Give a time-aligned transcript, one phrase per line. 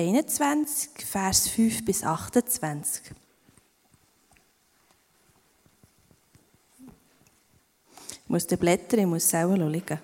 [0.00, 3.02] 21, Vers 5 bis 28.
[8.12, 9.98] Ich muss den blättern, ich muss selber liegen.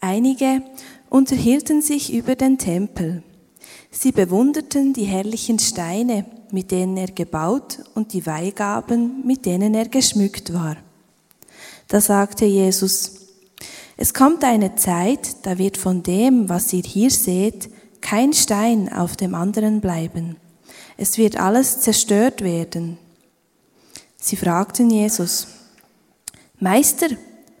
[0.00, 0.62] Einige
[1.08, 3.22] unterhielten sich über den Tempel.
[3.90, 9.88] Sie bewunderten die herrlichen Steine, mit denen er gebaut und die Weihgaben, mit denen er
[9.88, 10.76] geschmückt war.
[11.88, 13.23] Da sagte Jesus,
[13.96, 19.16] es kommt eine Zeit, da wird von dem, was ihr hier seht, kein Stein auf
[19.16, 20.36] dem anderen bleiben.
[20.96, 22.98] Es wird alles zerstört werden.
[24.16, 25.46] Sie fragten Jesus,
[26.58, 27.08] Meister,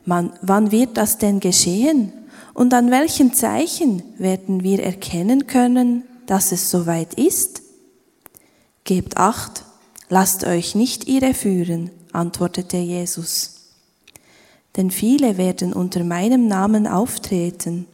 [0.06, 2.12] wann wird das denn geschehen?
[2.52, 7.62] Und an welchen Zeichen werden wir erkennen können, dass es soweit ist?
[8.84, 9.64] Gebt acht,
[10.08, 13.53] lasst euch nicht irreführen, antwortete Jesus
[14.76, 17.86] denn viele werden unter meinem Namen auftreten.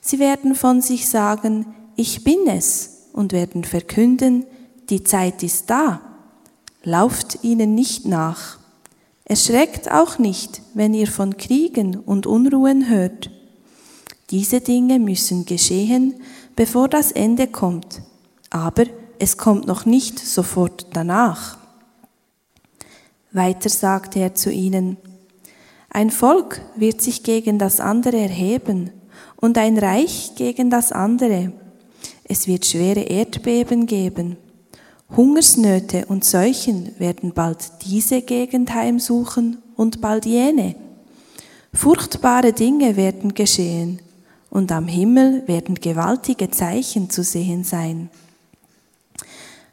[0.00, 4.46] Sie werden von sich sagen, ich bin es, und werden verkünden,
[4.90, 6.00] die Zeit ist da.
[6.84, 8.58] Lauft ihnen nicht nach.
[9.24, 13.30] Erschreckt auch nicht, wenn ihr von Kriegen und Unruhen hört.
[14.30, 16.14] Diese Dinge müssen geschehen,
[16.54, 18.02] bevor das Ende kommt,
[18.50, 18.84] aber
[19.18, 21.58] es kommt noch nicht sofort danach.
[23.32, 24.96] Weiter sagte er zu ihnen,
[25.98, 28.92] ein Volk wird sich gegen das andere erheben
[29.34, 31.50] und ein Reich gegen das andere.
[32.22, 34.36] Es wird schwere Erdbeben geben.
[35.16, 40.76] Hungersnöte und Seuchen werden bald diese Gegend heimsuchen und bald jene.
[41.74, 43.98] Furchtbare Dinge werden geschehen
[44.50, 48.08] und am Himmel werden gewaltige Zeichen zu sehen sein.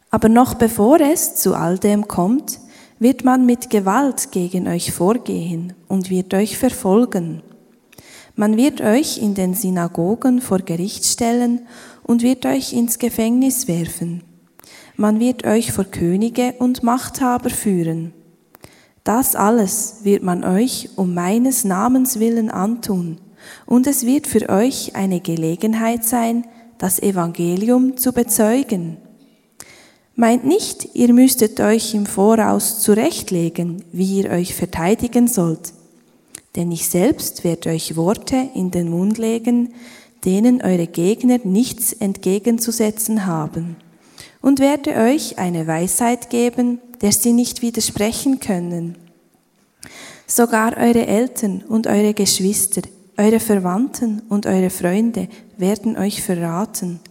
[0.10, 2.60] Aber noch bevor es zu all dem kommt,
[3.00, 7.42] wird man mit Gewalt gegen euch vorgehen und wird euch verfolgen.
[8.36, 11.68] Man wird euch in den Synagogen vor Gericht stellen
[12.04, 14.24] und wird euch ins Gefängnis werfen.
[14.98, 18.14] Man wird euch vor Könige und Machthaber führen.
[19.04, 23.20] Das alles wird man euch um meines Namens willen antun,
[23.68, 28.98] und es wird für euch eine Gelegenheit sein, das Evangelium zu bezeugen.
[30.18, 35.74] Meint nicht, ihr müsstet euch im Voraus zurechtlegen, wie ihr euch verteidigen sollt.
[36.56, 39.74] Denn ich selbst werde euch Worte in den Mund legen,
[40.24, 43.76] denen eure Gegner nichts entgegenzusetzen haben,
[44.42, 48.96] und werde euch eine Weisheit geben, der sie nicht widersprechen können.
[50.28, 52.84] Sogar eure Eltern und eure Geschwister,
[53.18, 55.28] eure Verwandten und eure Freunde
[55.58, 57.02] werden euch verraten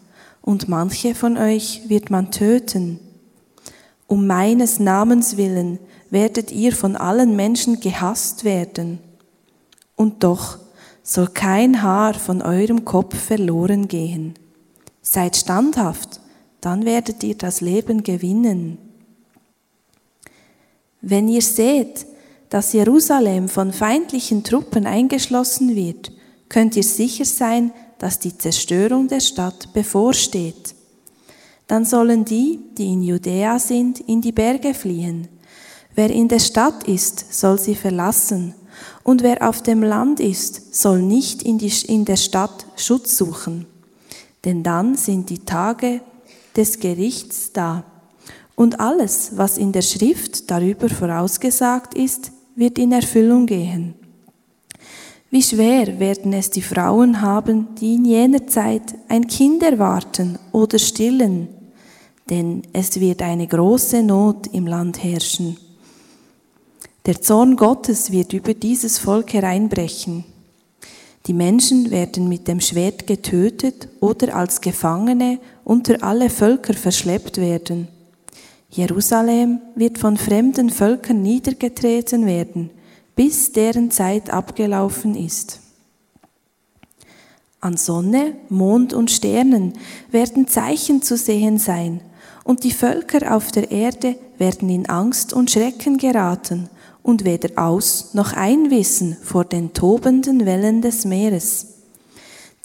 [0.44, 3.00] und manche von euch wird man töten.
[4.06, 5.78] Um meines Namens willen
[6.10, 8.99] werdet ihr von allen Menschen gehasst werden.
[9.97, 10.59] Und doch
[11.03, 14.34] soll kein Haar von eurem Kopf verloren gehen.
[15.00, 16.21] Seid standhaft,
[16.61, 18.76] dann werdet ihr das Leben gewinnen.
[21.00, 22.06] Wenn ihr seht,
[22.50, 26.12] dass Jerusalem von feindlichen Truppen eingeschlossen wird,
[26.50, 27.72] könnt ihr sicher sein,
[28.04, 30.75] dass die Zerstörung der Stadt bevorsteht.
[31.66, 35.26] Dann sollen die, die in Judäa sind, in die Berge fliehen.
[35.94, 38.54] Wer in der Stadt ist, soll sie verlassen,
[39.04, 43.64] und wer auf dem Land ist, soll nicht in, die, in der Stadt Schutz suchen.
[44.44, 46.03] Denn dann sind die Tage
[46.54, 47.84] des Gerichts da.
[48.54, 53.94] Und alles, was in der Schrift darüber vorausgesagt ist, wird in Erfüllung gehen.
[55.34, 60.78] Wie schwer werden es die Frauen haben, die in jener Zeit ein Kind erwarten oder
[60.78, 61.48] stillen,
[62.30, 65.56] denn es wird eine große Not im Land herrschen.
[67.04, 70.24] Der Zorn Gottes wird über dieses Volk hereinbrechen.
[71.26, 77.88] Die Menschen werden mit dem Schwert getötet oder als Gefangene unter alle Völker verschleppt werden.
[78.70, 82.70] Jerusalem wird von fremden Völkern niedergetreten werden–
[83.16, 85.60] bis deren Zeit abgelaufen ist.
[87.60, 89.75] An Sonne, Mond und Sternen
[90.10, 92.00] werden Zeichen zu sehen sein,
[92.44, 96.69] und die Völker auf der Erde werden in Angst und Schrecken geraten
[97.02, 101.69] und weder aus noch einwissen vor den tobenden Wellen des Meeres.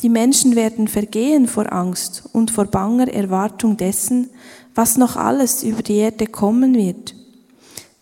[0.02, 4.30] Die Menschen werden vergehen vor Angst und vor banger Erwartung dessen,
[4.76, 7.16] was noch alles über die Erde kommen wird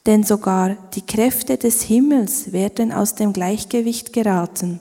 [0.08, 4.80] denn sogar die Kräfte des Himmels werden aus dem Gleichgewicht geraten.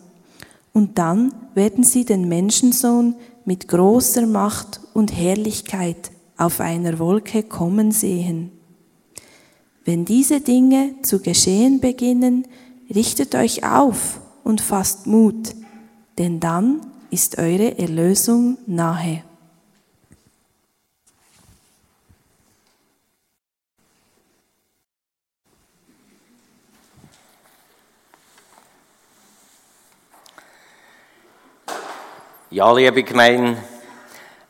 [0.73, 7.90] Und dann werden sie den Menschensohn mit großer Macht und Herrlichkeit auf einer Wolke kommen
[7.90, 8.52] sehen.
[9.84, 12.46] Wenn diese Dinge zu geschehen beginnen,
[12.94, 15.55] richtet euch auf und fasst Mut,
[16.19, 16.81] denn dann
[17.11, 19.23] ist eure Erlösung nahe.
[32.56, 33.62] Ja, liebe Gemeinde,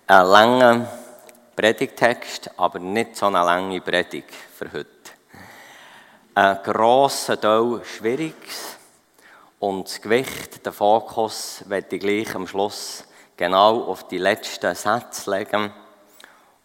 [0.06, 0.88] ein langer
[1.56, 5.10] Predigtext, aber nicht so eine lange Predigt für heute.
[6.32, 8.76] Ein grosser Teil Schwieriges
[9.58, 13.02] und das Gewicht, der Fokus, werde ich gleich am Schluss
[13.36, 15.72] genau auf die letzten Sätze legen,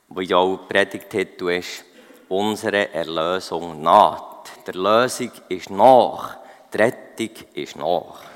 [0.09, 1.85] wo ja auch Predigtitel ist,
[2.29, 4.51] unsere Erlösung naht.
[4.67, 6.37] Die Erlösung ist nach,
[6.71, 8.30] die Rettung ist nach.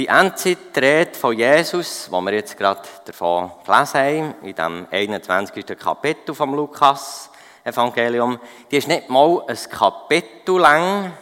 [0.00, 5.78] Die Endzeitrede von Jesus, die wir jetzt gerade davon gelesen haben, in dem 21.
[5.78, 11.12] Kapitel vom Lukas-Evangelium, die ist nicht mal ein Kapitel lang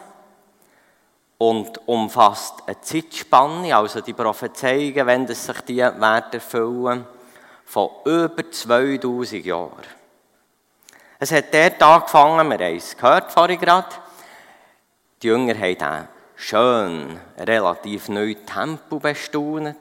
[1.38, 7.04] und umfasst eine Zeitspanne, also die Prophezeiungen, wenn das sich die werden erfüllen,
[7.64, 9.88] von über 2000 Jahren.
[11.18, 13.88] Es hat dort angefangen, wir haben es gehört vorhin gerade,
[15.20, 19.76] die Jünger haben schön, relativ neu Tempel bestaunet.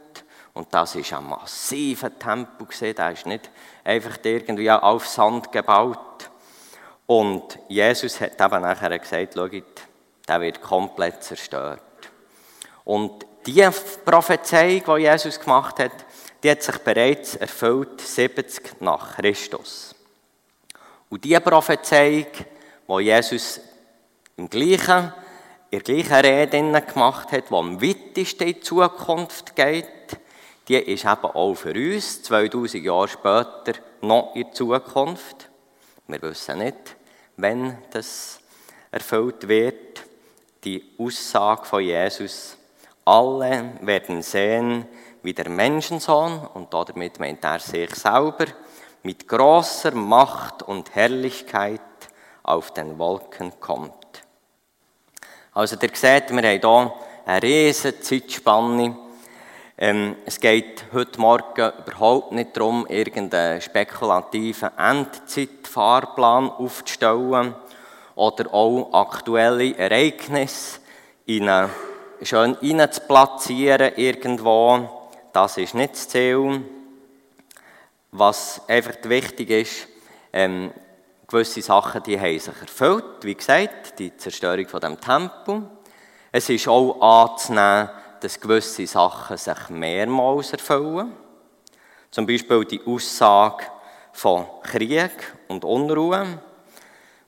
[0.54, 2.10] Und das ist ein massiver
[2.68, 3.50] gesehen, der ist nicht
[3.84, 6.30] einfach irgendwie auf Sand gebaut.
[7.06, 9.64] Und Jesus hat eben nachher gesagt, schaut,
[10.28, 11.82] der wird komplett zerstört.
[12.84, 13.66] Und die
[14.04, 15.92] Prophezeiung, die Jesus gemacht hat,
[16.44, 19.96] die hat sich bereits erfüllt 70 nach Christus.
[21.10, 22.28] Und die Prophezeiung,
[22.90, 23.62] die Jesus
[24.36, 25.14] im gleichen
[25.70, 30.18] in der gleichen Rede gemacht hat, die am weitesten in die Zukunft geht,
[30.68, 35.50] die ist eben auch für uns 2000 Jahre später noch in Zukunft.
[36.08, 36.96] Wir wissen nicht,
[37.38, 38.40] wenn das
[38.92, 40.04] erfüllt wird.
[40.64, 42.58] Die Aussage von Jesus,
[43.06, 44.86] alle werden sehen,
[45.24, 48.46] wie der Menschensohn, und damit meint er sich selber,
[49.04, 51.82] mit großer Macht und Herrlichkeit
[52.44, 53.97] auf den Wolken kommt.
[55.58, 56.94] Also ihr seht, wir haben hier
[57.26, 58.96] eine riesige Zeitspanne.
[59.76, 67.56] Ähm, es geht heute Morgen überhaupt nicht darum, irgendeinen spekulativen Endzeitfahrplan aufzustellen
[68.14, 70.80] oder auch aktuelle Ereignisse
[71.26, 71.72] in eine,
[72.22, 72.56] schön
[72.92, 75.10] zu platzieren irgendwo.
[75.34, 76.62] Das ist nicht das Ziel.
[78.12, 79.88] Was einfach wichtig ist,
[80.34, 80.72] ähm,
[81.30, 85.64] Gewisse Sachen die haben sich erfüllt, wie gesagt, die Zerstörung von dem Tempel.
[86.32, 87.90] Es ist auch anzunehmen,
[88.22, 91.12] dass gewisse Sachen sich mehrmals erfüllen.
[92.12, 93.66] Zum Beispiel die Aussage
[94.14, 95.12] von Krieg
[95.50, 96.40] und Unruhe,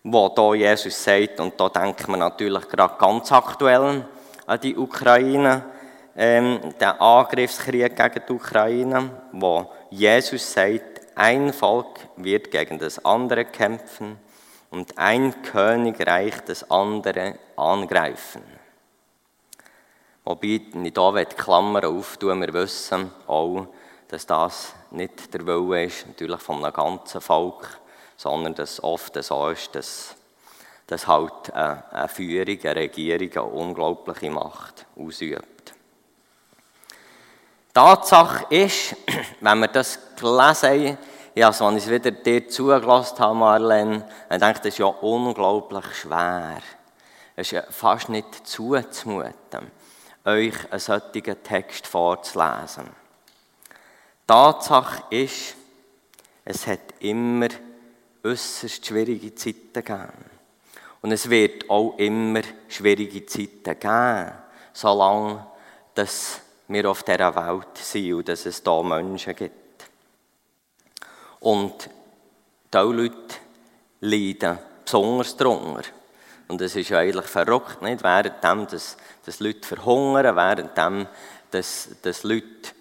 [0.04, 4.06] wo da Jesus sagt, und da denken wir natürlich gerade ganz aktuell
[4.46, 5.66] an die Ukraine,
[6.16, 10.89] ähm, den Angriffskrieg gegen die Ukraine, wo Jesus sagt,
[11.20, 14.18] ein Volk wird gegen das andere kämpfen
[14.72, 18.42] und ein Königreich das andere angreifen.
[20.24, 23.68] Wobei ich hier Klammern auftun, wir wissen auch,
[24.08, 27.68] dass das nicht der Wille ist, natürlich von einem ganzen Volk,
[28.16, 30.16] sondern dass oft so ist, dass,
[30.88, 35.74] dass halt eine Führung, eine Regierung eine unglaubliche Macht ausübt.
[37.74, 38.96] Tatsache ist,
[39.42, 40.98] wenn wir das gelesen haben,
[41.40, 44.88] ja, also, als ich wieder dir zugelassen habe, Marlene, dann denke ich, das ist ja
[44.88, 46.62] unglaublich schwer.
[47.38, 49.72] Es ist ja fast nicht zuzumuten,
[50.26, 52.90] euch einen solchen Text vorzulesen.
[54.28, 55.56] Tatsache ist,
[56.44, 57.48] es hat immer
[58.22, 60.12] äußerst schwierige Zeiten gegeben.
[61.02, 64.32] Und es wird auch immer schwierige Zeiten geben,
[64.74, 65.48] solange
[65.96, 69.59] dass wir auf dieser Welt sind und dass es da Menschen gibt.
[71.40, 71.90] Und
[72.74, 73.36] diese Leute
[74.02, 75.84] leiden besonders darunter.
[76.48, 78.04] Und es ist ja eigentlich verrückt, nicht?
[78.04, 81.08] Währenddem, dass, dass Leute verhungern, währenddem,
[81.52, 82.72] dass, dass Leute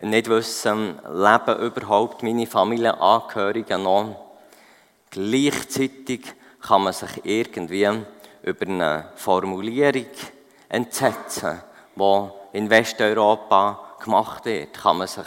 [0.00, 4.14] nicht wissen, leben überhaupt meine Familienangehörigen noch.
[5.10, 7.88] Gleichzeitig kann man sich irgendwie
[8.42, 10.06] über eine Formulierung
[10.68, 11.62] entsetzen,
[11.96, 14.74] die in Westeuropa gemacht wird.
[14.74, 15.26] Kann man sich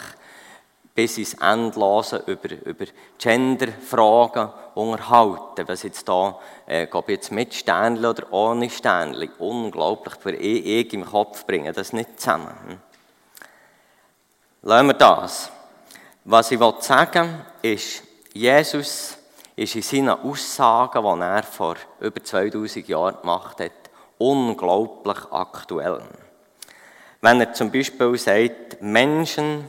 [1.00, 2.84] bis ins Endlose über, über
[3.16, 5.66] Genderfragen unterhalten.
[5.66, 10.92] Was jetzt da, äh, ob jetzt mit Sternchen oder ohne Sternchen, unglaublich, für ich, ich
[10.92, 12.52] im Kopf bringen, das nicht zusammen.
[12.66, 12.78] Hm?
[14.60, 15.50] Lassen wir das.
[16.24, 18.02] Was ich sagen will, ist,
[18.34, 19.16] Jesus
[19.56, 23.72] ist in seinen Aussagen, die er vor über 2000 Jahren gemacht hat,
[24.18, 26.02] unglaublich aktuell.
[27.22, 29.66] Wenn er zum Beispiel sagt, Menschen,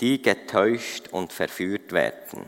[0.00, 2.44] die getäuscht und verführt werden.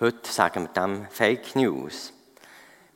[0.00, 2.12] Heute sagen wir dem Fake News.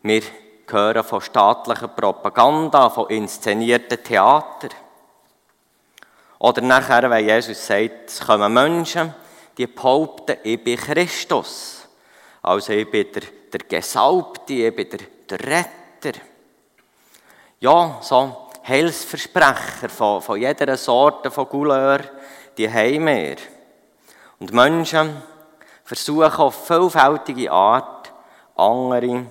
[0.02, 0.22] Wir
[0.70, 4.68] hören von staatlicher Propaganda, von inszenierten Theater.
[6.38, 9.14] Oder nachher, wenn Jesus sagt, es kommen Menschen,
[9.56, 11.88] die behaupten, ich bin Christus.
[12.42, 16.18] Also ich bin der, der Gesalbte, ich bin der, der Retter.
[17.60, 22.00] Ja, so Heilsversprecher von, von jeder Sorte von Couleur,
[22.56, 23.36] die haben wir.
[24.38, 25.22] Und Menschen
[25.84, 28.12] versuchen auf vielfältige Art,
[28.56, 29.26] andere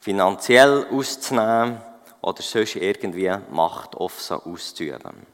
[0.00, 1.80] finanziell auszunehmen
[2.20, 5.26] oder sonst irgendwie Macht auf sie auszuüben.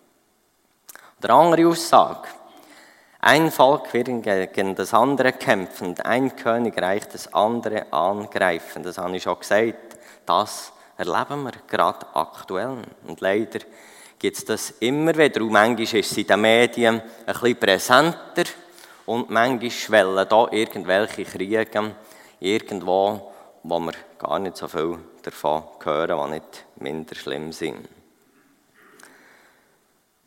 [1.18, 2.28] Oder andere Aussage.
[3.20, 8.82] Ein Volk wird gegen das andere kämpfen ein Königreich das andere angreifen.
[8.82, 9.98] Das habe ich schon gesagt.
[10.24, 12.78] Das erleben wir gerade aktuell.
[13.06, 13.60] Und leider
[14.20, 15.40] gibt es das immer wieder.
[15.40, 18.44] Und manchmal ist es in den Medien ein bisschen präsenter
[19.06, 21.94] und manchmal schwellen da irgendwelche Kriege
[22.38, 27.88] irgendwo, wo wir gar nicht so viel davon hören, die nicht minder schlimm sind.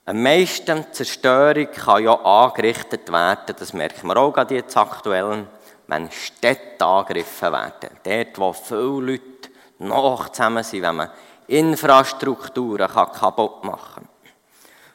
[0.05, 5.47] Am meisten Zerstörung kann ja angerichtet werden, das merken wir auch gerade jetzt aktuell,
[5.87, 7.89] wenn Städte angegriffen werden.
[8.03, 11.09] Dort, wo viele Leute noch zusammen sind, wenn man
[11.47, 14.09] Infrastrukturen kaputt machen kann.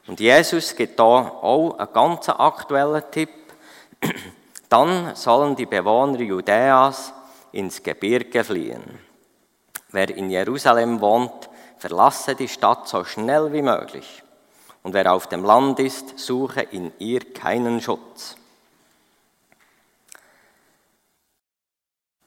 [0.07, 3.31] Und Jesus gibt da auch einen ganz aktuellen Tipp.
[4.69, 7.12] Dann sollen die Bewohner Judäas
[7.52, 8.99] ins Gebirge fliehen.
[9.90, 14.23] Wer in Jerusalem wohnt, verlasse die Stadt so schnell wie möglich
[14.83, 18.37] und wer auf dem Land ist, suche in ihr keinen Schutz.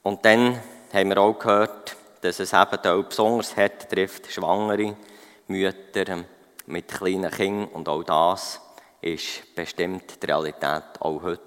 [0.04, 0.60] Und dann
[0.94, 4.96] haben wir auch gehört, dass es eben auch besonders hart trifft, schwangere
[5.48, 6.24] Mütter
[6.68, 7.70] mit kleinen Kindern.
[7.70, 8.62] Und auch das
[9.02, 11.42] ist bestimmt die Realität auch heute.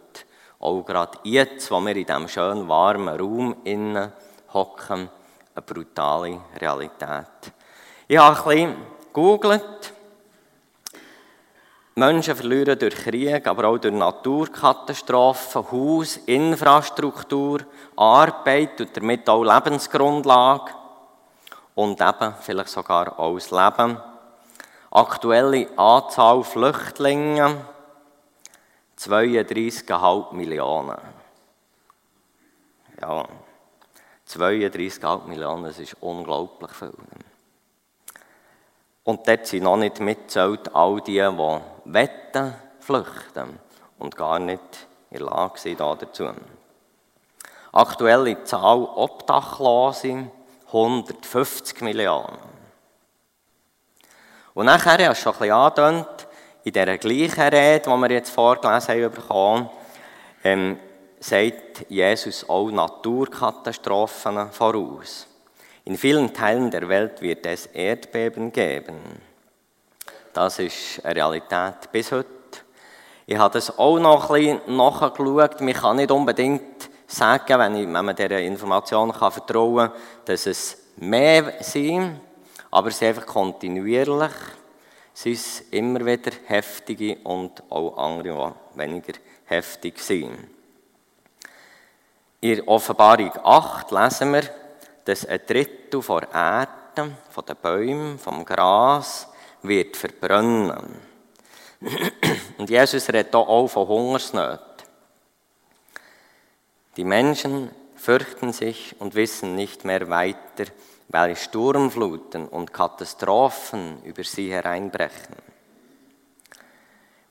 [0.59, 4.12] Auch gerade jetzt, wo wir in diesem schönen, warmen Raum innen
[4.52, 5.09] hocken,
[5.54, 7.52] eine brutale Realität.
[8.09, 8.76] Ich habe ein bisschen
[9.12, 9.93] gegoogelt
[11.96, 17.60] Menschen verlieren durch Krieg, aber auch durch Naturkatastrophen, Haus, Infrastruktur,
[17.94, 20.72] Arbeit und damit auch Lebensgrundlage
[21.76, 23.96] und eben vielleicht sogar auch das Leben.
[24.90, 27.64] Aktuelle Anzahl Flüchtlinge
[28.98, 30.98] 32,5 Millionen.
[33.00, 33.24] Ja,
[34.28, 36.92] 32,5 Millionen, das ist unglaublich viel.
[39.04, 43.59] Und dort sind noch nicht mitzählt all die, die wetten flüchten
[43.99, 44.61] und gar nicht
[45.11, 46.29] in der Lage dazu.
[47.73, 50.31] Aktuelle Zahl Obdachlose
[50.67, 52.38] 150 Millionen.
[54.55, 56.29] Und nachher, hast du schon ein bisschen angedeutet,
[56.64, 59.71] in dieser gleichen Rede, die wir jetzt vorgelesen haben, bekommen,
[60.45, 60.79] ähm,
[61.21, 65.26] sagt Jesus auch Naturkatastrophen voraus.
[65.85, 69.00] In vielen Teilen der Welt wird es Erdbeben geben.
[70.35, 72.29] Das ist eine Realität bis heute.
[73.25, 75.61] Ich habe das auch noch ein bisschen nachgeschaut.
[75.61, 80.47] Man kann nicht unbedingt sagen, wenn, ich, wenn man dieser Information kann vertrauen kann, dass
[80.47, 82.21] es mehr sind,
[82.73, 84.33] aber es ist einfach kontinuierlich.
[85.14, 85.38] Sind
[85.71, 89.12] immer wieder heftige und auch andere, die weniger
[89.45, 90.37] heftig sind.
[92.41, 94.43] In Offenbarung 8 lesen wir,
[95.05, 99.29] dass ein Drittel von Erde, von den Bäumen, vom Gras
[99.64, 100.73] wird verbrennen.
[102.59, 104.61] Und Jesus redet hier auch von Hungersnöten.
[106.97, 110.71] Die Menschen fürchten sich und wissen nicht mehr weiter,
[111.09, 115.37] weil Sturmfluten und Katastrophen über sie hereinbrechen.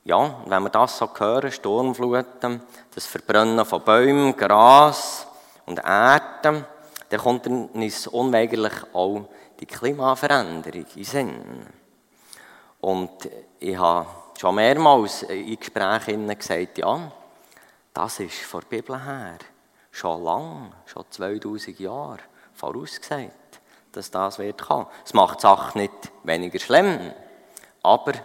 [0.05, 2.61] Ja, wenn wir das so hören, Sturmfluten,
[2.93, 5.25] das Verbrennen von Bäumen, Gras
[5.65, 6.65] und Erde,
[7.09, 11.67] dann kommt uns unweigerlich auch die Klimaveränderung in Sinn.
[12.83, 13.29] Und
[13.61, 17.09] ich habe schon mehrmals in Gesprächen gesagt, ja,
[17.93, 19.37] das ist von der Bibel her
[19.89, 22.19] schon lang, schon 2000 Jahre
[22.53, 23.61] vorausgesagt,
[23.93, 24.87] dass das wird kommen.
[25.05, 25.93] Es macht die Sache nicht
[26.25, 27.13] weniger schlimm,
[27.83, 28.15] aber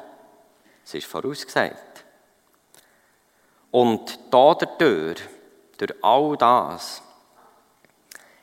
[0.85, 2.05] es ist vorausgesagt.
[3.71, 5.15] Und da Tür,
[5.77, 7.01] durch all das,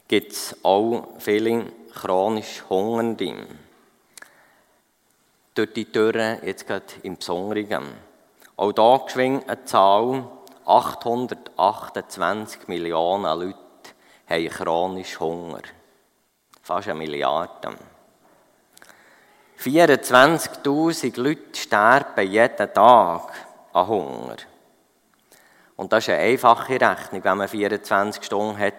[0.08, 3.65] gibt es auch viele chronisch Hungernde.
[5.56, 7.86] Durch die Türen, jetzt gerade im Besonderen.
[8.58, 10.28] Auch da geschwingt eine Zahl,
[10.66, 13.56] 828 Millionen Leute
[14.28, 15.62] haben chronisch Hunger.
[16.62, 17.74] Fast eine Milliarde.
[19.58, 23.32] 24.000 Leute sterben jeden Tag
[23.72, 24.36] an Hunger.
[25.78, 28.74] Und das ist eine einfache Rechnung, wenn man 24 Stunden hat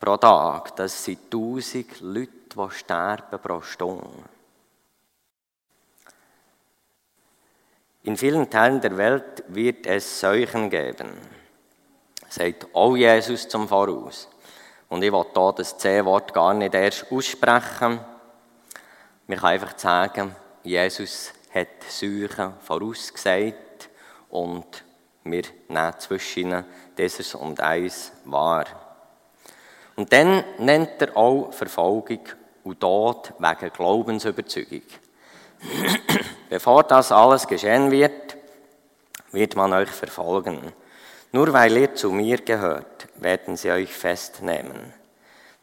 [0.00, 0.74] pro Tag.
[0.74, 4.33] Das sind 1000 Leute, die sterben pro Stunde.
[8.04, 11.08] In vielen Teilen der Welt wird es Seuchen geben,
[12.28, 14.28] sagt auch Jesus zum Voraus.
[14.90, 17.98] Und ich will hier das C-Wort gar nicht erst aussprechen.
[19.26, 23.88] Man kann einfach sagen, Jesus hat Seuchen vorausgesagt
[24.28, 24.84] und
[25.24, 26.62] wir nehmen zwischen
[26.98, 28.66] dieses und eins wahr.
[29.96, 32.20] Und dann nennt er auch Verfolgung
[32.64, 34.82] und Tod wegen Glaubensüberzeugung.
[36.50, 38.36] Bevor das alles geschehen wird,
[39.32, 40.72] wird man euch verfolgen.
[41.32, 44.92] Nur weil ihr zu mir gehört, werden sie euch festnehmen.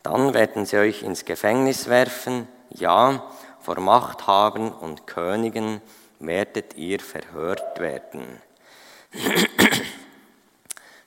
[0.04, 3.24] Dann werden sie euch ins Gefängnis werfen, ja,
[3.60, 5.82] vor Machthabern und Königen
[6.20, 8.42] werdet ihr verhört werden.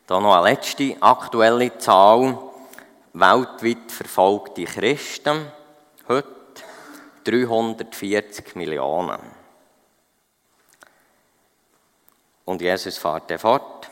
[0.07, 2.39] da noch eine letzte aktuelle Zahl.
[3.13, 5.47] Weltweit verfolgte Christen
[6.09, 6.34] heute
[7.25, 9.21] 340 Millionen.
[12.45, 13.91] Und Jesus fährt fort.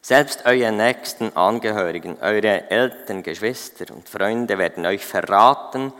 [0.00, 5.92] Selbst eure nächsten Angehörigen, eure Eltern, Geschwister und Freunde werden euch verraten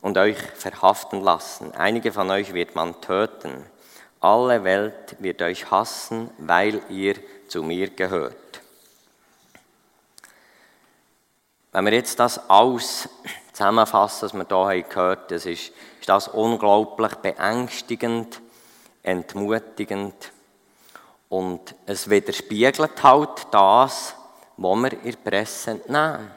[0.00, 1.72] und euch verhaften lassen.
[1.74, 3.64] Einige von euch wird man töten.
[4.20, 7.16] Alle Welt wird euch hassen, weil ihr
[7.48, 8.34] zu mir gehört.
[11.72, 13.08] Wenn wir jetzt das alles
[13.52, 15.72] zusammenfassen, was wir hier gehört haben, ist, ist
[16.06, 18.40] das unglaublich beängstigend,
[19.02, 20.32] entmutigend
[21.28, 24.14] und es widerspiegelt halt das,
[24.56, 26.30] was wir in der Presse entnehmen.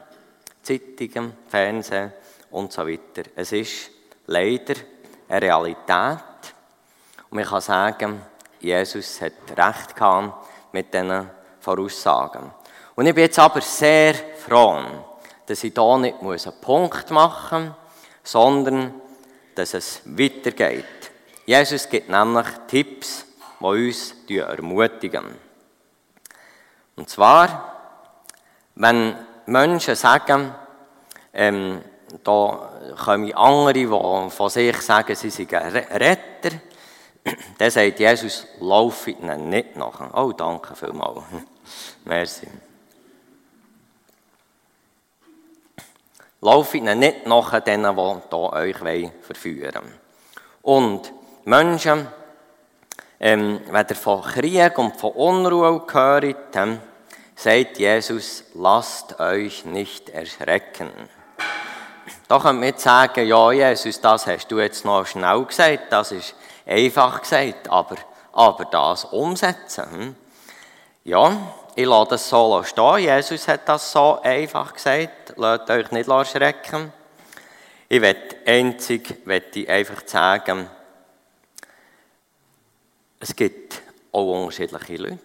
[0.64, 2.12] Zeitungen, Fernsehen
[2.50, 3.30] und so weiter.
[3.36, 3.92] Es ist
[4.26, 4.74] leider
[5.28, 6.24] eine Realität
[7.30, 8.22] und man kann sagen,
[8.60, 11.30] Jesus hat recht gehabt mit diesen
[11.60, 12.52] Voraussagen.
[12.96, 14.82] Und ich bin jetzt aber sehr froh,
[15.48, 17.76] dass ich hier nicht einen Punkt machen muss,
[18.24, 18.94] sondern
[19.54, 20.86] dass es weitergeht.
[21.46, 23.26] Jesus gibt nämlich Tipps,
[23.62, 25.26] die uns ermutigen.
[26.96, 27.74] Und zwar,
[28.76, 30.54] wenn Menschen sagen,
[31.34, 31.82] ähm,
[32.24, 32.70] da
[33.04, 36.58] kommen andere, die von sich sagen, sie sind Retter,
[37.58, 40.14] dann sagt Jesus, laufe ihnen nicht nach.
[40.14, 41.24] Oh, danke vielmals.
[42.06, 42.48] Merci.
[46.42, 50.00] Laufe ihnen nicht nach denen, die euch verführen wollen.
[50.62, 51.14] Und
[51.46, 52.08] Menschen,
[53.20, 56.80] ähm, wenn ihr von Krieg und von Unruhe hört, ähm,
[57.36, 60.90] sagt Jesus, lasst euch nicht erschrecken.
[62.28, 66.12] Da könnt man jetzt sagen, ja, Jesus, das hast du jetzt noch schnell gesagt, das
[66.12, 67.98] ist einfach gesagt, aber,
[68.34, 69.92] aber das umsetzen.
[69.92, 70.16] Hm?
[71.04, 71.38] Ja,
[71.76, 73.00] ich lasse das so stehen.
[73.00, 75.34] Jesus hat das so einfach gesagt.
[75.36, 76.94] Lasst euch nicht erschrecken.
[77.90, 79.16] Ich werde einzig
[79.54, 80.70] ich einfach sagen,
[83.20, 85.20] es gibt auch unterschiedliche Leute.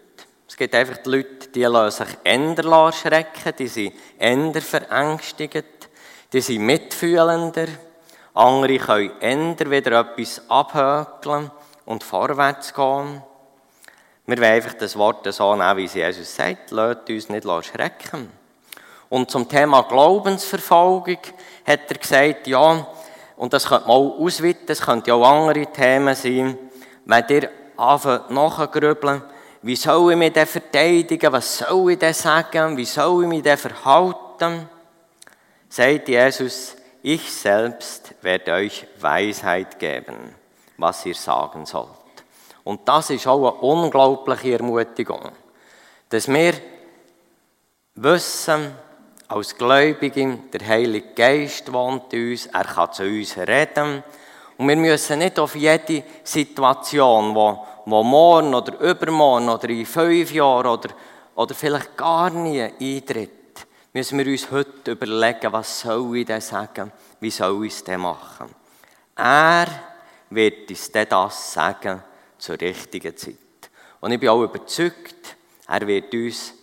[0.49, 5.89] Es gibt einfach die Leute, die lassen sich änder erschrecken, die sind änder verängstigt,
[6.33, 7.67] die sind mitfühlender.
[8.35, 11.51] Andere können änder wieder etwas abhökeln
[11.87, 13.23] und vorwärts gehen.
[14.31, 16.71] Wir wollen einfach das Wort so nehmen, wie es Jesus sagt.
[16.71, 18.31] Lasst uns nicht erschrecken.
[19.09, 21.19] Und zum Thema Glaubensverfolgung
[21.67, 22.87] hat er gesagt, ja,
[23.37, 26.57] und das könnte man auch ausweiten, das könnte auch andere Themen sein,
[27.07, 29.23] wenn ihr anfangen nachgrübeln,
[29.63, 33.43] wie soll ich mich denn verteidigen, was soll ich denn sagen, wie soll ich mich
[33.43, 34.69] denn verhalten,
[35.69, 40.37] sagt Jesus, ich selbst werde euch Weisheit geben,
[40.77, 42.00] was ihr sagen sollt.
[42.65, 45.31] Und das ist auch eine unglaubliche Ermutigung,
[46.09, 46.55] dass wir
[47.95, 48.73] wissen,
[49.29, 54.03] als Gläubige, der Heilige Geist wohnt in uns, er kann zu uns reden.
[54.59, 60.33] Und wir müssen nicht auf jede Situation, wo, wo morgen oder übermorgen oder in fünf
[60.33, 60.91] Jahren oder,
[61.37, 66.93] oder vielleicht gar nie eintritt, müssen wir uns heute überlegen, was soll ich denn sagen,
[67.21, 68.51] wie soll ich es denn machen.
[69.17, 69.67] Er
[70.31, 72.03] wird uns denn das sagen
[72.41, 73.37] zur richtigen Zeit.
[74.01, 75.37] Und ich bin auch überzeugt,
[75.69, 76.55] er wird uns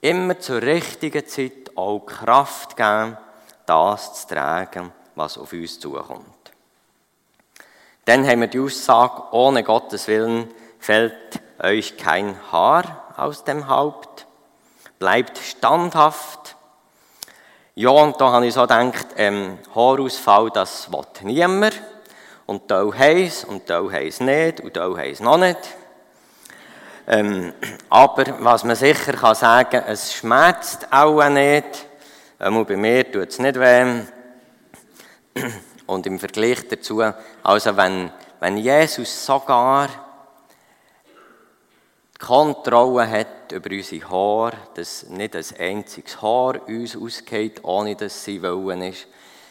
[0.00, 3.16] immer zur richtigen Zeit auch Kraft geben,
[3.66, 6.24] das zu tragen, was auf uns zukommt.
[8.04, 14.26] Dann haben wir die Aussage, ohne Gottes Willen fällt euch kein Haar aus dem Haupt,
[14.98, 16.56] bleibt standhaft,
[17.78, 21.74] ja, und da habe ich so gedacht, ähm, Haarausfall, das will niemand.
[22.46, 25.58] Und Teil heis und Teil heis nicht und Teil heis noch nicht.
[27.08, 27.52] Ähm,
[27.88, 31.86] aber was man sicher kann sagen, es schmerzt auch nicht.
[32.40, 34.02] Ähm, bei mir tut es nicht weh.
[35.86, 37.02] Und im Vergleich dazu,
[37.42, 39.88] also wenn, wenn Jesus sogar
[42.14, 48.24] die Kontrolle hat über unsere Haare, dass nicht ein einziges Haar uns ausgeht, ohne dass
[48.24, 49.06] sie wollen ist,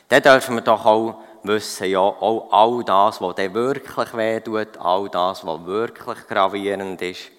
[0.09, 4.77] dann dürfen wir doch auch wissen, ja, auch all das, was dann wirklich weh tut,
[4.77, 7.31] all das, was wirklich gravierend ist,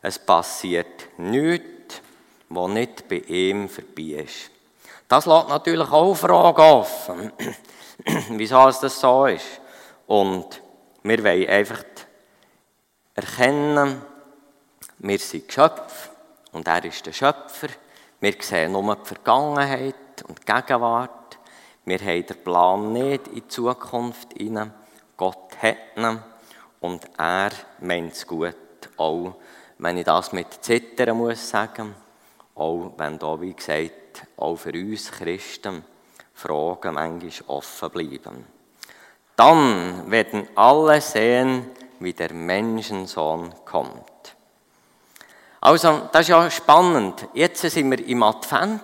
[0.00, 2.00] es passiert nichts,
[2.48, 4.50] was nicht bei ihm vorbei ist.
[5.08, 7.32] Das lässt natürlich auch Fragen offen,
[8.30, 9.60] wieso das so ist.
[10.06, 10.60] Und
[11.02, 11.84] wir wollen einfach
[13.14, 14.02] erkennen,
[14.98, 16.10] wir sind Geschöpfe
[16.52, 17.68] und er ist der Schöpfer.
[18.20, 19.94] Wir sehen nur die Vergangenheit
[20.28, 21.10] und die Gegenwart.
[21.84, 24.72] Wir haben den Plan nicht in die Zukunft hinein.
[25.16, 26.20] Gott hat ihn
[26.80, 28.56] und er meint es gut,
[28.96, 29.34] auch
[29.78, 31.94] wenn ich das mit Zittern muss sagen,
[32.54, 35.84] auch wenn da, wie gesagt, auch für uns Christen
[36.34, 38.46] Fragen manchmal offen bleiben.
[39.36, 44.36] Dann werden alle sehen, wie der Menschensohn kommt.
[45.60, 47.28] Also, das ist ja spannend.
[47.34, 48.82] Jetzt sind wir im Advent.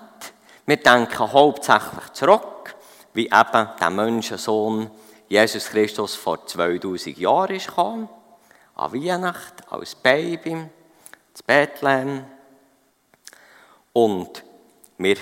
[0.66, 2.58] Wir denken hauptsächlich zurück,
[3.18, 4.88] wie eben der Menschensohn
[5.28, 8.09] Jesus Christus vor 2000 Jahren gekommen.
[8.76, 10.68] An Weihnachten, als Baby
[11.35, 12.24] zu Bethlehem.
[13.92, 14.44] Und
[14.98, 15.16] wir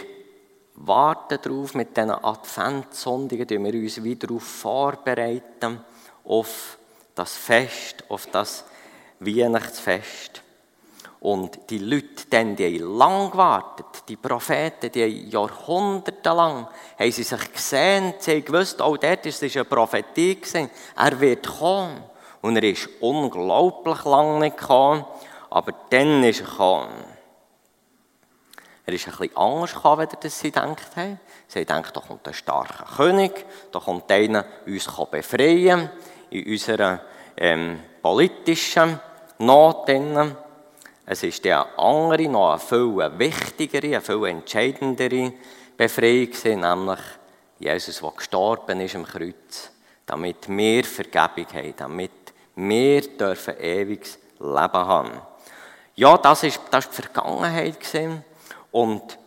[0.74, 5.80] warten darauf, mit diesen Adventssondigen, die wir uns wieder darauf vorbereiten,
[6.26, 6.76] auf
[7.14, 8.66] das Fest, auf das
[9.20, 10.42] Weihnachtsfest.
[11.20, 17.22] Und die Leute, dann, die haben lang gewartet, die Propheten, die haben jahrhundertelang, haben sie
[17.22, 20.70] sich gesehen, sie haben gewusst, auch dort es eine Prophetie, gewesen.
[20.96, 22.02] er wird kommen.
[22.42, 25.04] Und er ist unglaublich lang nicht gekommen.
[25.50, 27.16] Aber dann ist er gekommen.
[28.84, 31.18] Er ist ein bisschen anders gekommen, als sie gedacht haben.
[31.48, 35.90] Sie haben gedacht, da kommt ein starker König, da kommt einer uns befreien
[36.30, 37.00] in unserer
[37.36, 39.00] ähm, politischen
[39.38, 39.88] Not.
[41.08, 45.32] Es ist der andere, noch eine viel wichtigere, eine viel entscheidendere
[45.76, 46.98] Befreiung, nämlich
[47.60, 49.70] Jesus, der gestorben ist am Kreuz,
[50.04, 52.10] damit wir Vergebung haben, damit
[52.56, 55.12] wir dürfen ewiges Leben haben.
[55.94, 58.24] Ja, das ist, das ist die Vergangenheit gewesen.
[58.72, 59.18] und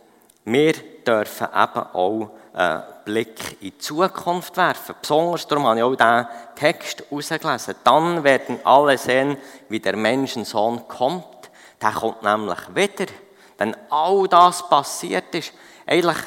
[0.44, 0.74] wir
[1.06, 4.94] dürfen eben auch einen Blick in die Zukunft werfen.
[5.00, 7.74] Besonders darum habe ich auch diesen Text herausgelesen.
[7.84, 9.36] Dann werden alle sehen,
[9.68, 11.39] wie der Menschensohn kommt.
[11.80, 13.12] Der kommt nämlich wieder.
[13.58, 15.52] Wenn all das passiert ist,
[15.86, 16.18] eigentlich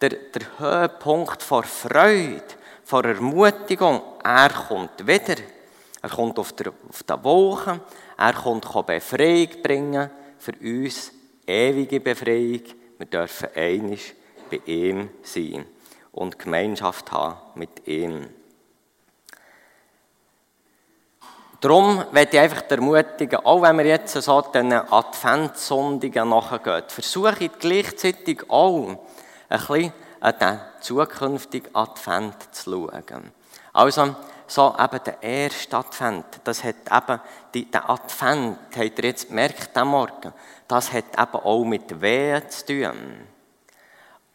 [0.00, 2.42] der, der Höhepunkt vor Freude,
[2.84, 5.36] vor Ermutigung, er kommt wieder.
[6.00, 7.80] Er kommt auf der, auf der Woche,
[8.16, 11.12] er kommt Befreiung bringen, für uns
[11.46, 12.62] ewige Befreiung.
[12.98, 14.14] Wir dürfen einig
[14.50, 15.64] bei ihm sein
[16.12, 18.28] und Gemeinschaft haben mit ihm.
[21.60, 27.58] Darum möchte ich einfach ermutigen, auch wenn wir jetzt so den Adventssondigen nachgehen, versuche ich
[27.58, 28.98] gleichzeitig auch ein
[29.48, 33.32] bisschen an den zukünftigen Advent zu schauen.
[33.72, 34.14] Also,
[34.46, 37.20] so eben der erste Advent, das hat eben,
[37.52, 40.32] die, der Advent, habt ihr jetzt gemerkt, am Morgen,
[40.68, 43.26] das hat eben auch mit Wehen zu tun.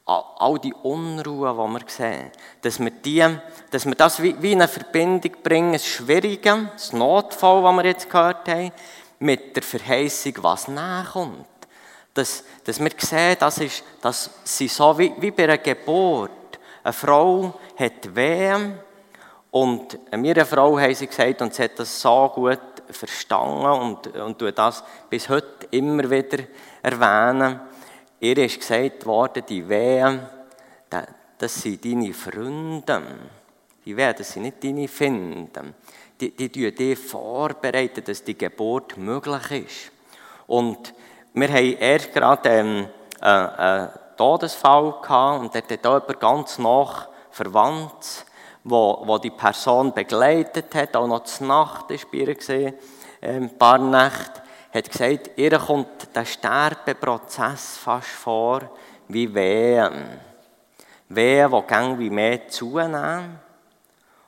[0.05, 3.25] All die Unruhe, die wir sehen, dass wir, die,
[3.71, 7.85] dass wir das wie, wie in eine Verbindung bringen, das Schwierige, das Notfall, was wir
[7.85, 8.73] jetzt gehört haben,
[9.19, 11.47] mit der Verheißung, was nachkommt.
[12.13, 16.31] Dass, dass wir sehen, das, ist, das sind so wie, wie bei einer Geburt.
[16.83, 18.77] Eine Frau hat Wehen,
[19.53, 22.57] und mir Frau haben sie gesagt, und sie hat das so gut
[22.89, 26.43] verstanden und, und tue das bis heute immer wieder
[26.81, 27.59] erwähnen.
[28.23, 30.21] Ihr ist gesagt worden, die Wehen,
[31.37, 33.01] das sind deine Freunde.
[33.83, 35.75] Die Wehen, das sind nicht deine Finden.
[36.21, 39.91] Die, die dich vorbereiten, dass die Geburt möglich ist.
[40.47, 40.93] Und
[41.33, 42.87] wir haben erst gerade ähm,
[43.19, 48.25] äh, einen Todesfall gehabt und dort hat jemand ganz nach verwandt
[48.63, 52.73] wo, wo die Person begleitet hat, auch noch zur Nacht ist bei ihr ähm,
[53.21, 54.42] ein paar Nächte,
[54.73, 58.71] hat gesagt, ihr kommt der Sterbeprozess fast vor
[59.07, 60.19] wie Wehen.
[61.09, 63.39] Wehen, die gäng wie mehr zunehmen.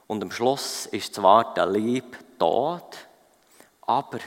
[0.06, 2.96] Und am Schluss ist zwar der Lieb tot,
[3.82, 4.18] aber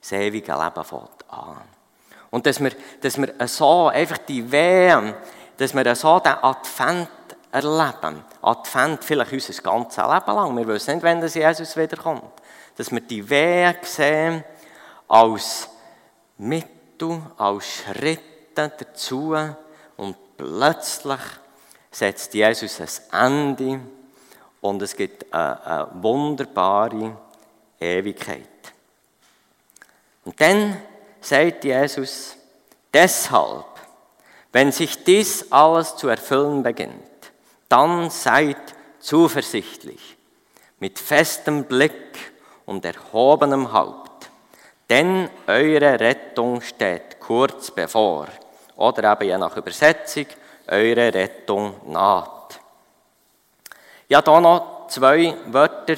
[0.00, 1.60] das ewige Leben fängt an.
[2.30, 5.14] Und dass wir, dass wir so einfach die Wehen,
[5.58, 7.08] dass wir so den Advent
[7.52, 8.24] erleben.
[8.42, 10.56] Advent vielleicht unser ganzes Leben lang.
[10.56, 12.32] Wir wissen nicht, wann Jesus wiederkommt.
[12.76, 14.42] Dass wir die Wege sehen
[15.08, 15.68] als
[16.38, 18.22] Mittel, als Schritte
[18.54, 19.36] dazu
[19.96, 21.20] und plötzlich
[21.90, 23.80] setzt Jesus ein Ende
[24.60, 27.16] und es gibt eine, eine wunderbare
[27.78, 28.48] Ewigkeit.
[30.24, 30.80] Und dann
[31.20, 32.36] sagt Jesus,
[32.92, 33.66] deshalb,
[34.52, 37.02] wenn sich dies alles zu erfüllen beginnt,
[37.68, 38.56] dann seid
[39.00, 40.16] zuversichtlich,
[40.78, 42.32] mit festem Blick
[42.66, 44.03] und erhobenem Haupt,
[44.88, 48.28] denn eure Rettung steht kurz bevor.
[48.76, 50.26] Oder eben je nach Übersetzung,
[50.68, 52.60] eure Rettung naht.
[54.08, 55.96] Ja, da noch zwei Wörter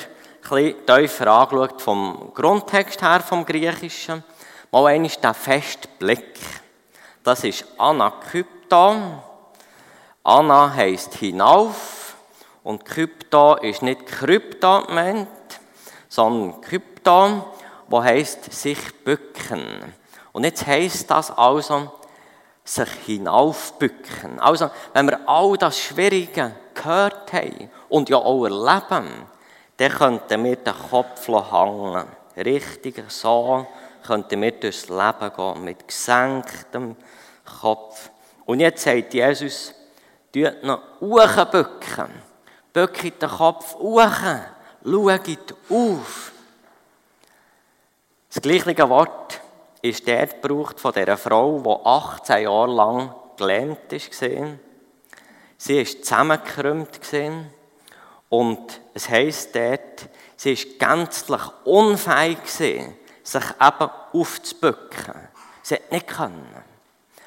[0.51, 4.23] ein tiefer angeschaut vom Grundtext her, vom Griechischen.
[4.71, 6.39] Mal ist der feste Blick.
[7.25, 9.23] Das ist Anakypta.
[10.23, 12.17] Anna heisst hinauf
[12.63, 15.29] und Krypta ist nicht Krypta gemeint,
[16.09, 17.45] sondern Krypta,
[17.89, 19.95] wo heisst sich bücken.
[20.33, 21.93] Und jetzt heisst das also,
[22.65, 24.41] sich hinaufbücken.
[24.41, 29.09] Also, wenn wir all das Schwierige gehört haben und ja auch erleben,
[29.77, 32.07] dann könnten wir den Kopf hängen.
[32.37, 33.67] Richtig so
[34.07, 36.97] könnten wir durchs Leben gehen, mit gesenktem
[37.61, 38.11] Kopf.
[38.45, 39.75] Und jetzt sagt Jesus,
[40.33, 42.11] tut noch hochbücken.
[42.73, 44.13] Bückt den Kopf hoch.
[44.85, 46.33] Schaut auf.
[48.37, 49.41] Das gleiche Wort
[49.81, 54.59] ist dort gebraucht von dieser Frau, die 18 Jahre lang gelähmt war.
[55.57, 57.01] Sie war zusammengekrümmt
[58.29, 62.85] und es heisst dort, sie war gänzlich unfähig sich
[63.33, 65.15] eben aufzubücken.
[65.63, 66.63] Sie hat nicht können.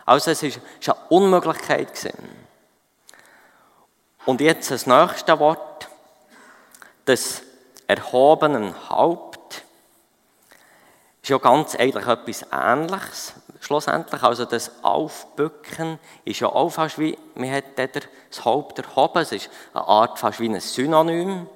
[0.06, 0.52] Also es war
[0.96, 2.14] eine Unmöglichkeit.
[4.28, 5.90] Und jetzt das nächste Wort,
[7.06, 7.42] das
[7.88, 9.29] erhobenen Haupt
[11.30, 14.24] ist ja ganz eigentlich etwas Ähnliches, schlussendlich.
[14.24, 19.50] Also das Aufbücken ist ja auch fast wie, man hat das Haupt erhoben, es ist
[19.76, 21.48] eine Art fast wie ein Synonym.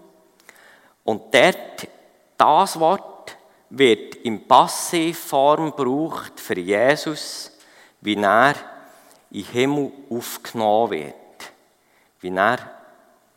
[1.03, 1.87] Und dort,
[2.37, 3.35] das Wort
[3.71, 7.51] wird in Passivform gebraucht für Jesus,
[8.01, 8.53] wie er
[9.31, 11.15] in den Himmel aufgenommen wird.
[12.19, 12.59] Wie er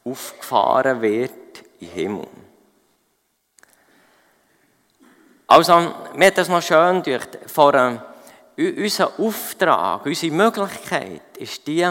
[0.04, 1.32] aufgefahren wird
[1.80, 2.28] in den Himmel.
[5.48, 7.22] Also, mir das noch schön durch.
[7.46, 7.98] Vor, äh,
[8.56, 11.88] unser Auftrag, unsere Möglichkeit ist die,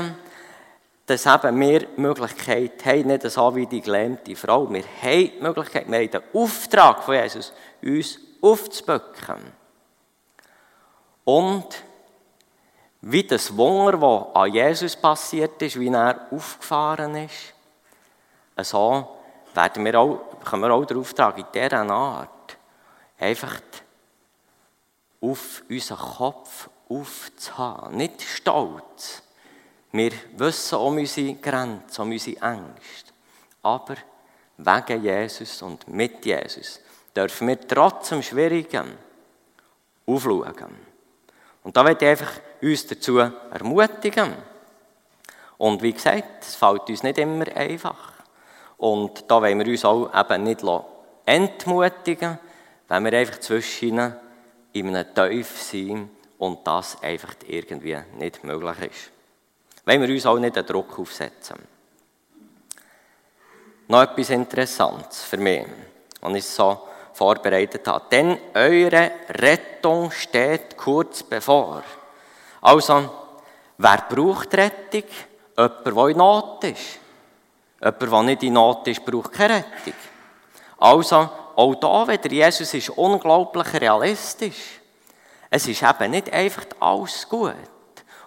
[1.05, 4.69] dass eben wir die Möglichkeit haben, nicht so wie die gelähmte Frau.
[4.69, 9.53] Wir haben die Möglichkeit, wir haben den Auftrag von Jesus, uns aufzubücken.
[11.23, 11.65] Und
[13.01, 17.53] wie das Wunder, das an Jesus passiert ist, wie er aufgefahren ist,
[18.67, 19.17] so
[19.53, 20.19] werden wir auch,
[20.51, 22.34] wir auch den Auftrag in dieser Art
[23.19, 23.61] einfach
[25.21, 27.97] auf unseren Kopf aufzuhaben.
[27.97, 29.23] Nicht stolz.
[29.91, 33.11] Wir wissen um unsere Grenzen, um unsere Ängste.
[33.63, 33.95] Aber
[34.57, 36.79] wegen Jesus und mit Jesus
[37.15, 38.97] dürfen wir trotz dem Schwierigen
[40.05, 40.75] aufschauen.
[41.63, 44.33] Und da möchte ich einfach uns dazu ermutigen.
[45.57, 48.13] Und wie gesagt, es fällt uns nicht immer einfach.
[48.77, 50.61] Und da wollen wir uns auch eben nicht
[51.25, 52.37] entmutigen
[52.87, 54.15] wenn wir einfach zwischen
[54.73, 59.11] in einem Teufel sind und das einfach irgendwie nicht möglich ist.
[59.85, 61.57] Wenn wir uns auch nicht einen Druck aufsetzen.
[63.87, 65.65] Noch etwas Interessantes für mich,
[66.19, 68.05] was ich so vorbereitet habe.
[68.11, 71.83] Denn eure Rettung steht kurz bevor.
[72.61, 73.09] Also,
[73.77, 75.03] wer braucht Rettung?
[75.57, 76.99] Jemand, der in Not ist.
[77.79, 79.93] Jemand, der nicht in Not ist, braucht keine Rettung.
[80.79, 84.79] Also, auch da wieder, Jesus ist unglaublich realistisch.
[85.49, 87.55] Es ist eben nicht einfach alles gut.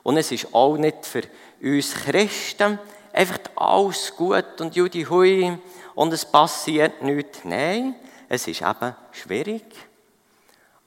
[0.03, 1.23] Und es ist auch nicht für
[1.61, 2.79] uns Christen
[3.13, 5.59] einfach alles gut und Judi hui
[5.95, 7.41] und es passiert nichts.
[7.45, 7.97] Nein,
[8.29, 9.65] es ist eben schwierig.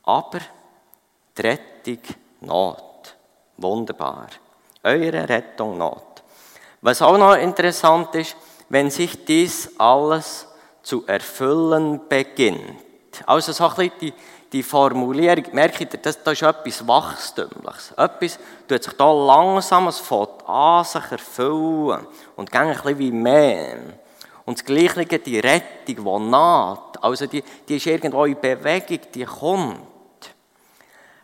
[0.04, 0.40] Aber
[1.38, 2.00] die Rettung
[2.40, 3.16] Not.
[3.58, 4.28] Wunderbar.
[4.84, 6.24] Eure Rettung Not.
[6.82, 8.36] Was auch noch interessant ist,
[8.70, 10.48] wenn sich dies alles
[10.84, 12.78] zu erfüllen beginnt.
[13.26, 14.14] Also so ein bisschen die,
[14.52, 17.92] die Formulierung, merkt ihr, das, das ist etwas Wachstümliches.
[17.92, 23.12] Etwas tut sich da langsam, es fängt an, sich erfüllen und geht ein bisschen wie
[23.12, 23.78] mehr.
[24.46, 29.26] Und das Gleiche, die Rettung, die naht, also die, die ist irgendwo in Bewegung, die
[29.26, 29.80] kommt.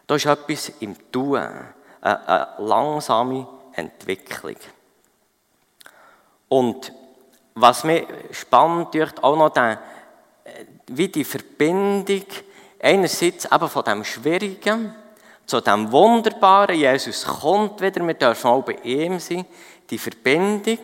[0.06, 4.56] Da ist etwas im Tun, eine, eine langsame Entwicklung.
[6.48, 6.94] Und
[7.60, 9.80] was mir spannend durch auch noch der,
[10.88, 12.26] wie die Verbindung
[12.80, 14.94] einerseits eben von dem Schwierigen
[15.46, 19.46] zu dem Wunderbaren, Jesus kommt wieder, wir dürfen auch bei ihm sein,
[19.90, 20.80] die Verbindung,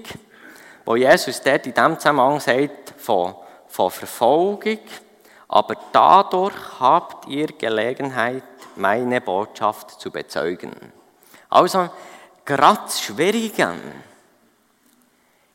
[0.85, 3.35] wo Jesus dort in dem Zusammenhang sagt, von,
[3.67, 4.79] von Verfolgung,
[5.49, 8.43] aber dadurch habt ihr Gelegenheit,
[8.75, 10.73] meine Botschaft zu bezeugen.
[11.49, 11.89] Also,
[12.43, 13.75] gerade das Schwierige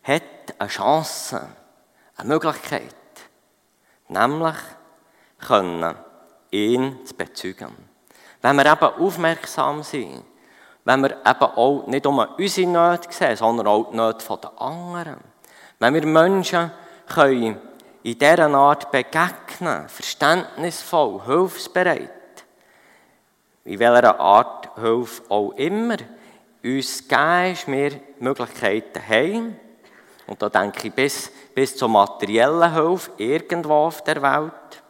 [0.04, 0.22] hat
[0.58, 1.48] eine Chance,
[2.16, 2.94] eine Möglichkeit,
[4.08, 4.56] nämlich
[5.38, 5.94] können,
[6.50, 7.74] ihn zu bezeugen.
[8.40, 10.24] Wenn wir eben aufmerksam sind,
[10.84, 15.20] wenn wir eben auch nicht nur unsere Nöte sehen, sondern auch die Nöte der anderen.
[15.78, 16.70] Wenn wir Menschen
[17.06, 17.60] können
[18.02, 22.10] in dieser Art begegnen, verständnisvoll, hilfsbereit,
[23.64, 25.96] in welcher Art Hilfe auch immer
[26.64, 29.60] uns geben wir Möglichkeiten haben,
[30.28, 34.82] und da denke ich bis, bis zur materiellen Hilfe irgendwo auf der Welt,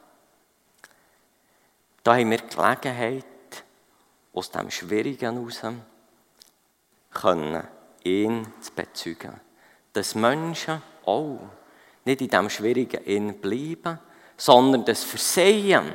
[2.02, 3.24] da haben wir Gelegenheit,
[4.34, 5.62] aus dem Schwierigen heraus
[7.12, 7.66] können,
[8.02, 9.40] ihn zu bezeugen.
[9.92, 11.38] Dass Menschen auch
[12.04, 13.98] nicht in dem Schwierigen in bleiben,
[14.36, 15.94] sondern das Versehen,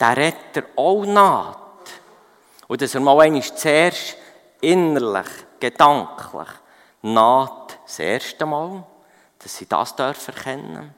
[0.00, 1.56] der Retter auch naht.
[2.66, 4.16] Und dass er mal einmal zuerst
[4.60, 6.48] innerlich, gedanklich
[7.02, 7.57] naht
[7.88, 8.84] das erste Mal,
[9.38, 10.94] dass sie das dürfen erkennen,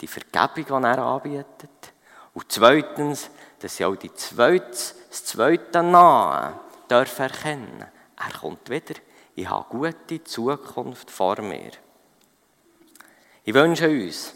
[0.00, 1.92] die Vergebung, die er anbietet.
[2.34, 6.58] Und zweitens, dass sie auch die zweite, das zweite Nahe
[6.90, 7.84] dürfen erkennen.
[8.16, 8.96] Er kommt wieder.
[9.36, 11.70] Ich habe eine gute Zukunft vor mir.
[13.44, 14.34] Ich wünsche uns,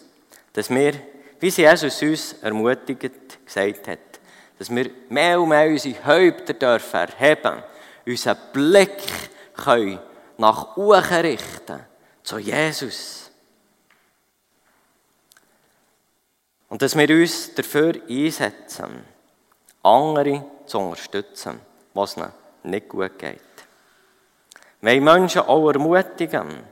[0.53, 0.95] dass wir,
[1.41, 4.21] wie Jesus uns ermutigt gesagt hat,
[4.57, 7.61] dass wir mehr und mehr unsere Häupter dürfen erheben,
[8.07, 9.03] unseren Blick
[9.57, 9.99] können
[10.43, 11.87] nach oben richten
[12.25, 13.31] zu Jesus.
[16.69, 19.05] Und dass wir uns dafür einsetzen,
[19.85, 21.61] andere zu unterstützen,
[21.95, 22.33] was ihnen
[22.65, 23.41] nicht gut geht.
[24.81, 26.65] Wir wollen Menschen auch ermutigen,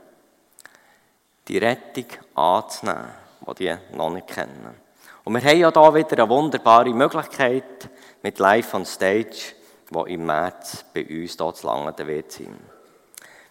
[1.47, 3.07] die Rettung anzunehmen,
[3.47, 4.75] die die noch nicht kennen.
[5.23, 7.89] Und wir haben ja hier wieder eine wunderbare Möglichkeit
[8.21, 9.53] mit Live on Stage,
[9.89, 12.80] die im März bei uns hier zu langen wird sein.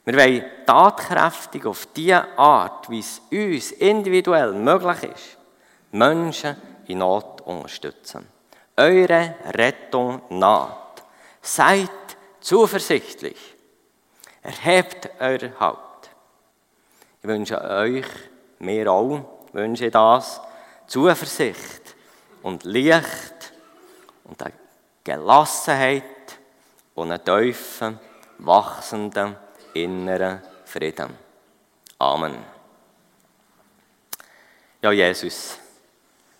[0.05, 5.39] Wir wollen tatkräftig auf die Art, wie es uns individuell möglich ist,
[5.93, 8.27] Menschen in Not unterstützen.
[8.77, 11.03] Eure Rettung naht.
[11.43, 11.91] Seid
[12.41, 13.37] zuversichtlich.
[14.43, 16.11] Erhebt euer Haupt.
[17.23, 18.07] Ich wünsche euch,
[18.59, 19.21] mir auch,
[19.53, 20.41] wünsche das,
[20.87, 21.95] Zuversicht
[22.43, 23.53] und Licht
[24.25, 24.55] und eine
[25.05, 26.05] Gelassenheit
[26.95, 28.01] und einen tiefen,
[28.39, 29.37] wachsenden
[29.75, 31.17] inneren Frieden.
[31.99, 32.37] Amen.
[34.83, 35.59] Ja, Jesus,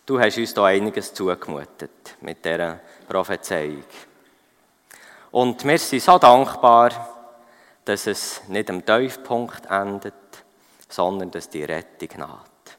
[0.05, 3.83] du hast uns da einiges zugemutet mit dieser Prophezeiung.
[5.31, 6.89] Und wir sind so dankbar,
[7.85, 10.13] dass es nicht am Tiefpunkt endet,
[10.89, 12.77] sondern dass die Rettung naht.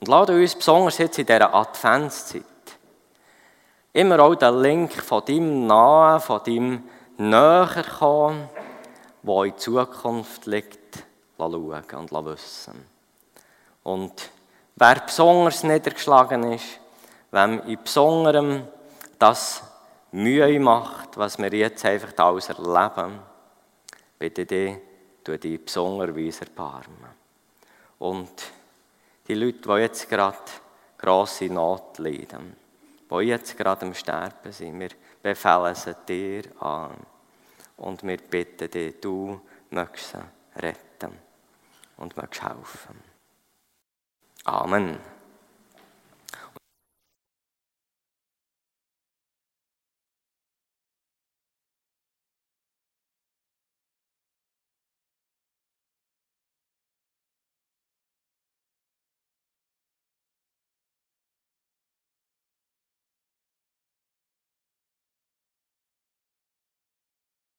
[0.00, 2.44] Und lade uns besonders jetzt in dieser Adventszeit
[3.92, 7.84] immer auch den Link von deinem Nahen, von deinem Näher
[9.22, 11.04] der in Zukunft liegt,
[11.36, 12.86] schauen und wissen.
[13.82, 14.30] Und
[14.76, 16.80] wer besonders niedergeschlagen ist,
[17.30, 18.66] wem in Besonderem
[19.18, 19.62] das
[20.12, 23.20] Mühe macht, was wir jetzt einfach alles erleben,
[24.18, 24.76] bitte dich,
[25.22, 27.18] tu dich besonderweise erbarmen.
[27.98, 28.30] Und
[29.26, 30.38] die Leute, die jetzt gerade
[30.96, 32.56] grosse Not leiden,
[33.10, 34.90] die jetzt gerade am Sterben sind, wir
[35.22, 36.96] befehlen sie dir an.
[37.78, 40.16] Und wir bitten dich, du möchtest
[40.56, 41.18] retten
[41.96, 43.02] und möchtest helfen.
[44.44, 45.17] Amen.